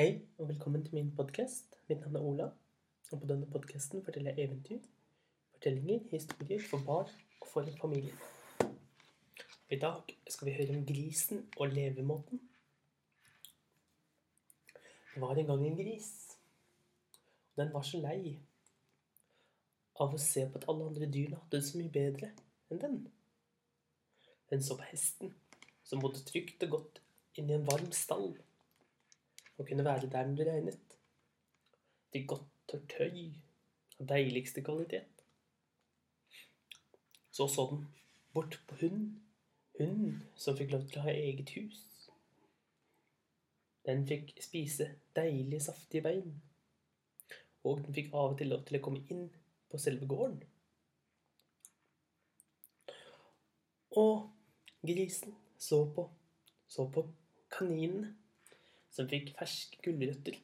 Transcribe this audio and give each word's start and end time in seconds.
Hei, 0.00 0.22
og 0.38 0.48
velkommen 0.48 0.80
til 0.84 0.94
min 0.94 1.10
podkast. 1.16 1.74
Mitt 1.88 2.00
navn 2.00 2.14
er 2.16 2.22
Ola. 2.24 2.44
Og 3.12 3.18
på 3.20 3.26
denne 3.28 3.44
podkasten 3.52 4.00
forteller 4.04 4.32
jeg 4.32 4.46
eventyr, 4.46 4.78
fortellinger, 5.52 6.06
historier 6.08 6.62
for 6.70 6.80
barn 6.86 7.10
og 7.42 7.48
for 7.50 7.68
familier. 7.82 8.16
I 9.68 9.76
dag 9.76 10.14
skal 10.24 10.48
vi 10.48 10.56
høre 10.56 10.78
om 10.78 10.86
grisen 10.88 11.44
og 11.58 11.76
levemåten. 11.76 12.40
Det 15.12 15.20
var 15.20 15.36
en 15.36 15.52
gang 15.52 15.66
en 15.66 15.78
gris. 15.84 16.10
Og 17.52 17.64
den 17.66 17.76
var 17.76 17.84
så 17.84 18.00
lei 18.00 18.38
av 20.00 20.16
å 20.16 20.26
se 20.30 20.48
på 20.48 20.62
at 20.62 20.68
alle 20.72 20.88
andre 20.94 21.12
dyrene 21.12 21.44
hadde 21.44 21.58
det 21.58 21.66
så 21.68 21.76
mye 21.76 21.98
bedre 22.00 22.32
enn 22.72 22.86
den. 22.88 23.00
Den 24.48 24.64
så 24.64 24.80
på 24.80 24.94
hesten, 24.94 25.36
som 25.84 26.00
bodde 26.00 26.24
trygt 26.24 26.64
og 26.70 26.78
godt 26.78 27.04
inni 27.36 27.60
en 27.60 27.68
varm 27.68 27.92
stall 27.92 28.32
og 29.60 29.66
kunne 29.68 29.84
være 29.84 30.08
der 30.08 30.26
når 30.26 30.36
det 30.36 30.46
regnet. 30.46 30.98
Til 32.12 32.26
godt 32.26 32.46
tørt 32.68 32.86
tøy 32.88 33.18
av 34.00 34.06
deiligste 34.08 34.62
kvalitet. 34.64 35.24
Så 37.30 37.46
så 37.48 37.66
den 37.70 37.84
bort 38.32 38.56
på 38.68 38.78
hunden, 38.80 39.10
hunden 39.78 40.22
som 40.36 40.56
fikk 40.56 40.72
lov 40.72 40.86
til 40.88 41.02
å 41.02 41.04
ha 41.06 41.12
eget 41.12 41.52
hus. 41.58 41.82
Den 43.86 44.06
fikk 44.08 44.32
spise 44.42 44.86
deilige, 45.16 45.60
saftige 45.68 46.04
bein, 46.08 46.40
og 47.64 47.84
den 47.84 47.94
fikk 47.96 48.14
av 48.14 48.32
og 48.32 48.38
til 48.40 48.50
lov 48.52 48.64
til 48.64 48.80
å 48.80 48.82
komme 48.84 49.04
inn 49.12 49.28
på 49.70 49.78
selve 49.78 50.08
gården. 50.08 50.40
Og 54.00 54.30
grisen 54.86 55.36
så 55.58 55.82
på, 55.94 56.06
så 56.68 56.86
på 56.94 57.04
kaninene 57.52 58.14
som 58.90 59.08
fikk 59.10 59.34
ferske 59.38 59.80
gulrøtter 59.84 60.38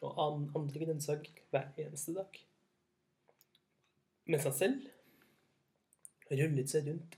og 0.00 0.20
andre 0.24 0.84
grønnsaker 0.84 1.42
hver 1.52 1.68
eneste 1.82 2.14
dag. 2.16 2.40
Mens 4.30 4.46
han 4.48 4.56
selv 4.56 4.86
rullet 6.30 6.70
seg 6.70 6.86
rundt 6.88 7.16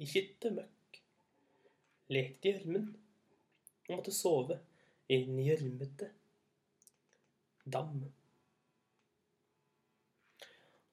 i 0.00 0.08
kyttemøkk, 0.10 1.00
lekte 2.10 2.48
i 2.48 2.54
gjørmen 2.54 2.88
og 3.88 3.92
måtte 3.94 4.14
sove 4.14 4.58
i 5.10 5.20
en 5.20 5.38
gjørmete 5.44 6.10
dam. 7.70 8.02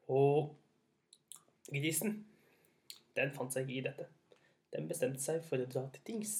Og 0.08 0.54
grisen, 1.68 2.22
den 3.18 3.34
fant 3.36 3.56
seg 3.56 3.68
ikke 3.68 3.80
i 3.80 3.86
dette. 3.90 4.08
Den 4.72 4.88
bestemte 4.88 5.24
seg 5.24 5.44
for 5.48 5.60
å 5.64 5.68
dra 5.70 5.88
til 5.96 6.04
tings 6.12 6.38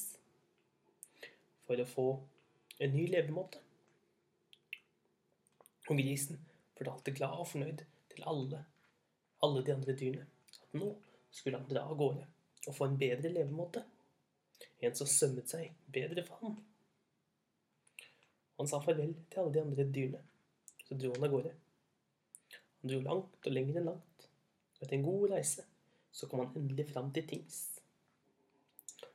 for 1.68 1.80
å 1.80 1.88
få 1.88 2.08
en 2.78 2.94
ny 2.94 3.06
levemåte. 3.10 3.60
Og 5.88 5.98
grisen 5.98 6.40
fortalte 6.78 7.14
glad 7.16 7.40
og 7.42 7.48
fornøyd 7.50 7.84
til 8.12 8.26
alle, 8.30 8.64
alle 9.42 9.62
de 9.66 9.74
andre 9.74 9.94
dyrene 9.98 10.26
at 10.68 10.76
nå 10.76 10.90
skulle 11.30 11.58
han 11.58 11.68
dra 11.70 11.84
av 11.88 11.96
gårde 11.98 12.26
og 12.66 12.74
få 12.76 12.88
en 12.88 12.98
bedre 13.00 13.32
levemåte. 13.32 13.84
En 14.84 14.94
som 14.94 15.08
sømmet 15.10 15.50
seg 15.50 15.72
bedre 15.90 16.22
for 16.26 16.42
ham. 16.42 16.58
Han 18.58 18.68
sa 18.70 18.80
farvel 18.82 19.14
til 19.30 19.42
alle 19.42 19.54
de 19.54 19.62
andre 19.62 19.86
dyrene. 19.96 20.22
Så 20.84 20.98
dro 20.98 21.10
han 21.14 21.26
av 21.26 21.32
gårde. 21.34 21.54
Han 22.78 22.92
dro 22.92 23.00
langt 23.04 23.48
og 23.48 23.54
lenger 23.54 23.80
enn 23.80 23.90
langt. 23.90 24.28
Og 24.76 24.86
etter 24.86 24.98
en 24.98 25.06
god 25.08 25.34
reise 25.34 25.66
så 26.14 26.26
kom 26.28 26.44
han 26.44 26.56
endelig 26.58 26.88
fram 26.92 27.10
til 27.14 27.26
tings. 27.28 27.60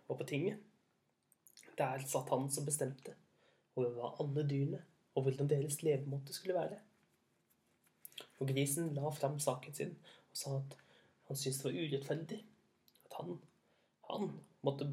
Og 0.07 0.17
på 0.19 0.27
tinget, 0.27 0.59
der 1.77 2.03
satt 2.07 2.31
han 2.31 2.49
som 2.53 2.67
bestemte 2.67 3.15
over 3.75 3.93
hva 3.95 4.11
alle 4.23 4.45
dyrene 4.49 4.81
og 5.13 5.25
hvordan 5.25 5.49
deres 5.49 5.81
levemåte 5.85 6.33
skulle 6.33 6.57
være. 6.57 6.79
Og 8.39 8.49
grisen 8.49 8.93
la 8.93 9.09
fram 9.13 9.39
saken 9.41 9.75
sin 9.75 9.95
og 10.33 10.37
sa 10.37 10.55
at 10.57 10.77
han 11.27 11.39
syntes 11.39 11.61
det 11.61 11.69
var 11.69 11.79
urettferdig 11.79 12.39
at 13.05 13.17
han, 13.19 13.37
han 14.09 14.31
måtte 14.65 14.89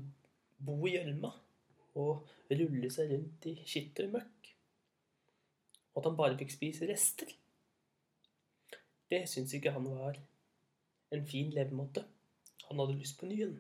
bo 0.60 0.76
i 0.86 0.94
gjørma 0.94 1.32
og 2.00 2.28
rulle 2.50 2.90
seg 2.92 3.12
rundt 3.14 3.48
i 3.50 3.54
skitt 3.66 3.98
og 4.04 4.14
møkk, 4.14 4.50
og 5.90 6.00
at 6.00 6.08
han 6.08 6.18
bare 6.18 6.38
fikk 6.38 6.54
spise 6.54 6.88
rester. 6.88 7.32
Det 9.10 9.24
syntes 9.28 9.56
ikke 9.56 9.74
han 9.74 9.88
var 9.90 10.20
en 11.10 11.26
fin 11.26 11.50
levemåte. 11.50 12.04
Han 12.68 12.78
hadde 12.78 12.98
lyst 13.00 13.18
på 13.18 13.26
nyen. 13.26 13.56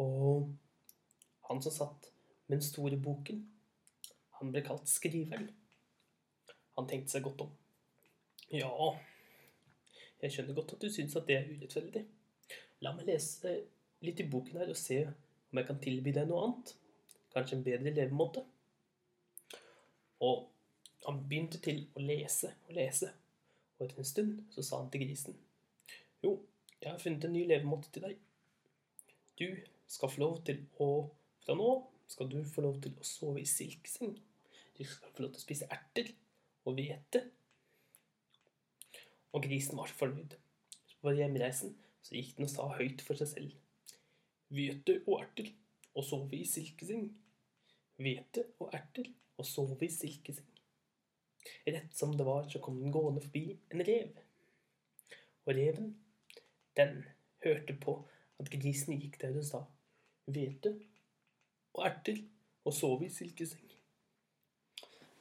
Og 0.00 0.48
han 1.50 1.60
som 1.60 1.74
satt 1.74 2.08
med 2.46 2.56
den 2.56 2.64
store 2.64 2.96
boken, 2.96 3.42
han 4.42 4.52
ble 4.52 4.62
kalt 4.66 4.90
Skriveren. 4.90 5.48
Han 6.76 6.88
tenkte 6.90 7.14
seg 7.14 7.24
godt 7.24 7.44
om. 7.44 7.50
Ja, 8.52 8.72
jeg 10.22 10.34
skjønner 10.34 10.56
godt 10.56 10.74
at 10.76 10.84
du 10.84 10.90
syns 10.92 11.14
at 11.18 11.28
det 11.28 11.36
er 11.38 11.50
urettferdig. 11.50 12.02
La 12.82 12.92
meg 12.96 13.06
lese 13.06 13.52
litt 14.02 14.20
i 14.22 14.26
boken 14.28 14.58
her 14.60 14.72
og 14.72 14.78
se 14.78 15.04
om 15.06 15.60
jeg 15.60 15.68
kan 15.68 15.80
tilby 15.82 16.14
deg 16.14 16.26
noe 16.28 16.46
annet. 16.46 16.72
Kanskje 17.32 17.58
en 17.58 17.64
bedre 17.66 17.92
levemåte. 17.94 18.42
Og 20.22 20.48
han 21.06 21.22
begynte 21.28 21.58
til 21.62 21.84
å 21.98 22.02
lese 22.02 22.52
og 22.68 22.76
lese, 22.76 23.08
og 23.78 23.86
etter 23.86 24.02
en 24.02 24.10
stund 24.10 24.42
så 24.54 24.62
sa 24.66 24.82
han 24.82 24.90
til 24.92 25.02
grisen. 25.02 25.38
Jo, 26.22 26.36
jeg 26.78 26.90
har 26.90 27.00
funnet 27.02 27.26
en 27.26 27.34
ny 27.34 27.46
levemåte 27.50 27.90
til 27.94 28.06
deg. 28.06 28.18
Du 29.38 29.48
skal 29.90 30.12
få 30.12 30.22
lov 30.26 30.42
til 30.46 30.66
å 30.82 30.92
Fra 31.42 31.56
nå 31.58 31.72
skal 32.06 32.28
du 32.30 32.36
få 32.46 32.62
lov 32.62 32.76
til 32.84 32.92
å 32.94 33.06
sove 33.06 33.40
i 33.40 33.48
silkeseng. 33.50 34.12
Du 34.78 34.84
skal 34.84 35.12
få 35.12 35.24
lov 35.24 35.32
til 35.34 35.42
å 35.42 35.44
spise 35.44 35.68
erter 35.72 36.12
og 36.66 36.76
hvete. 36.78 37.22
Og 39.32 39.44
grisen 39.44 39.78
var 39.78 39.90
så 39.90 39.98
fornøyd. 40.00 40.36
På 41.02 41.12
hjemreisen 41.16 41.74
så 42.02 42.14
gikk 42.14 42.36
den 42.36 42.46
og 42.46 42.52
sa 42.52 42.68
høyt 42.76 43.02
for 43.04 43.18
seg 43.18 43.30
selv. 43.32 43.56
Hvete 44.52 45.00
og 45.06 45.18
erter 45.22 45.50
og 45.96 46.06
sove 46.06 46.38
i 46.38 46.46
silkeseng. 46.48 47.08
Hvete 48.00 48.46
og 48.60 48.72
erter 48.76 49.08
og 49.38 49.48
sove 49.48 49.86
i 49.86 49.92
silkeseng. 49.92 50.48
Rett 51.66 51.96
som 51.96 52.12
det 52.16 52.26
var, 52.26 52.46
så 52.48 52.60
kom 52.62 52.78
den 52.80 52.94
gående 52.94 53.22
forbi 53.24 53.56
en 53.74 53.84
rev. 53.86 54.12
Og 55.46 55.56
reven, 55.58 55.96
den 56.78 57.02
hørte 57.42 57.74
på 57.82 57.96
at 58.38 58.50
grisen 58.52 58.98
gikk 58.98 59.18
der 59.22 59.36
og 59.38 59.46
sa 59.46 59.64
hvete 60.30 60.76
og 61.74 61.86
erter 61.88 62.20
og 62.64 62.74
sove 62.76 63.08
i 63.08 63.12
silkeseng. 63.12 63.66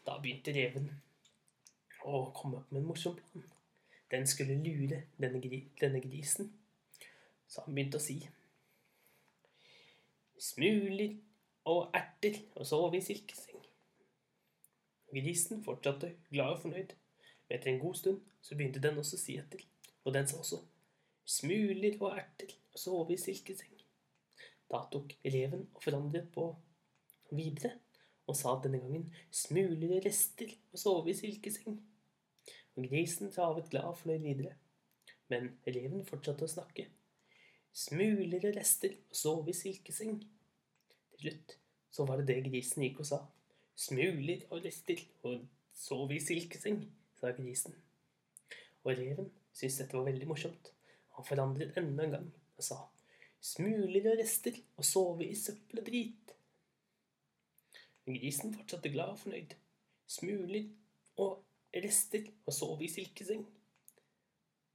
Da 0.05 0.17
begynte 0.21 0.53
reven 0.55 0.89
å 2.07 2.23
komme 2.35 2.61
opp 2.61 2.71
med 2.71 2.81
en 2.81 2.87
morsom 2.89 3.17
plan. 3.17 3.45
Den 4.11 4.27
skulle 4.27 4.57
lure 4.59 5.03
denne, 5.21 5.41
denne 5.79 6.01
grisen. 6.03 6.51
Så 7.47 7.65
han 7.65 7.75
begynte 7.75 7.99
å 7.99 8.03
si 8.03 8.17
Smuler 10.41 11.13
og 11.69 11.93
erter 11.93 12.39
og 12.55 12.65
sove 12.65 12.97
i 12.97 13.05
silkeseng. 13.05 13.61
Grisen 15.11 15.61
fortsatte 15.63 16.15
glad 16.31 16.55
og 16.55 16.63
fornøyd. 16.63 16.95
Men 17.45 17.57
etter 17.57 17.73
en 17.73 17.81
god 17.83 17.99
stund 17.99 18.21
så 18.41 18.57
begynte 18.57 18.81
den 18.81 18.97
også 18.97 19.19
å 19.19 19.21
si 19.21 19.37
etter. 19.37 19.61
Og 20.01 20.15
den 20.15 20.27
sa 20.27 20.39
også 20.41 20.63
smuler 21.31 21.99
og 22.01 22.17
erter 22.17 22.55
og 22.73 22.79
sove 22.79 23.13
i 23.13 23.19
silkeseng. 23.21 23.77
Da 24.71 24.81
tok 24.91 25.13
reven 25.27 25.67
og 25.75 25.83
forandret 25.83 26.31
på 26.33 26.47
videre 27.35 27.75
og 28.31 28.37
sa 28.39 28.55
denne 28.63 28.79
gangen 28.81 29.07
smuler 29.33 29.99
rester 30.05 30.53
og 30.71 30.81
sove 30.81 31.11
i 31.11 31.17
silkeseng. 31.17 31.77
Og 32.77 32.87
grisen 32.87 33.31
travet 33.33 33.69
glad 33.71 33.89
og 33.89 33.97
fløy 33.99 34.17
videre. 34.23 34.55
Men 35.31 35.51
reven 35.67 36.05
fortsatte 36.07 36.47
å 36.47 36.51
snakke. 36.51 36.87
Smuler 37.71 38.47
rester 38.55 38.95
og 39.09 39.19
sove 39.19 39.51
i 39.51 39.57
silkeseng. 39.57 40.21
Til 41.11 41.25
slutt 41.25 41.57
så 41.91 42.07
var 42.07 42.21
det 42.21 42.29
det 42.31 42.45
grisen 42.47 42.85
gikk 42.85 43.03
og 43.03 43.09
sa. 43.11 43.21
Smuler 43.75 44.47
og 44.49 44.63
rester 44.63 45.03
og 45.27 45.43
sove 45.75 46.15
i 46.15 46.23
silkeseng, 46.23 46.83
sa 47.19 47.31
grisen. 47.35 47.75
Og 48.83 48.95
reven 48.97 49.29
syntes 49.51 49.81
dette 49.81 49.97
var 49.97 50.07
veldig 50.07 50.27
morsomt. 50.29 50.71
Han 51.17 51.27
forandret 51.27 51.77
enda 51.79 52.07
en 52.07 52.17
gang 52.17 52.27
og 52.31 52.65
sa 52.65 52.79
smuler 53.41 54.05
og 54.11 54.19
rester 54.21 54.57
og 54.77 54.85
sove 54.85 55.25
i 55.25 55.35
søppel 55.37 55.81
og 55.81 55.87
drit. 55.87 56.35
Men 58.05 58.17
grisen 58.17 58.53
fortsatte 58.55 58.91
glad 58.93 59.13
og 59.15 59.19
fornøyd. 59.21 59.55
Smuler 60.09 60.69
og 61.21 61.43
rester 61.75 62.25
og 62.45 62.53
sov 62.53 62.81
i 62.81 62.89
silkeseng. 62.91 63.45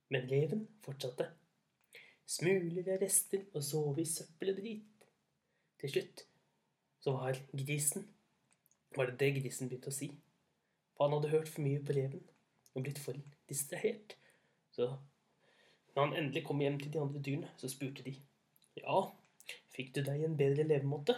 Men 0.09 0.29
reven 0.31 0.67
fortsatte. 0.85 1.29
Smuler 2.27 2.93
og 2.95 3.03
rester 3.03 3.43
og 3.55 3.65
sov 3.65 3.99
i 3.99 4.07
søppel 4.09 4.53
og 4.55 4.61
drit. 4.61 5.09
Til 5.81 5.93
slutt 5.93 6.27
så 7.03 7.13
var 7.13 7.39
grisen 7.53 8.09
Var 8.97 9.11
det 9.11 9.19
det 9.21 9.35
grisen 9.37 9.69
begynte 9.69 9.91
å 9.93 9.95
si? 9.95 10.09
For 10.97 11.05
han 11.05 11.19
hadde 11.19 11.35
hørt 11.35 11.51
for 11.53 11.63
mye 11.67 11.83
på 11.85 11.93
reven 11.93 12.23
og 12.73 12.87
blitt 12.87 13.01
for 13.03 13.19
distrahert. 13.51 14.15
Så 14.73 14.89
når 15.95 16.01
han 16.03 16.17
endelig 16.17 16.43
kom 16.47 16.61
hjem 16.61 16.79
til 16.81 16.93
de 16.93 17.01
andre 17.01 17.21
dyrene, 17.25 17.51
så 17.61 17.69
spurte 17.73 18.05
de. 18.07 18.15
Ja, 18.81 19.03
fikk 19.73 19.93
du 19.97 20.03
deg 20.05 20.25
en 20.25 20.37
bedre 20.39 20.65
levemåte? 20.65 21.17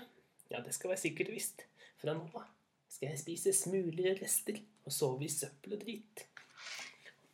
Ja, 0.51 0.61
det 0.65 0.75
skal 0.75 0.93
være 0.93 1.03
sikkert 1.05 1.31
og 1.33 1.39
visst. 1.39 1.65
Fra 1.99 2.15
nå 2.15 2.29
av 2.39 2.47
skal 2.89 3.11
jeg 3.11 3.21
spise 3.21 3.53
smuler 3.57 4.19
rester 4.23 4.61
og 4.87 4.95
sove 4.95 5.27
i 5.27 5.33
søppel 5.33 5.75
og 5.77 5.83
drit. 5.83 6.25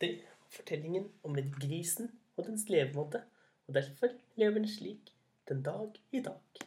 Det 0.01 0.11
var 0.17 0.49
fortellingen 0.57 1.07
om 1.27 1.37
grisen 1.61 2.09
og 2.35 2.47
dens 2.49 2.65
levemåte, 2.69 3.21
og 3.67 3.77
derfor 3.77 4.13
lever 4.39 4.59
den 4.59 4.69
slik 4.69 5.13
den 5.49 5.61
dag 5.63 5.95
i 6.11 6.21
dag. 6.25 6.64